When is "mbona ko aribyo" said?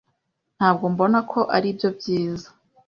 0.93-1.89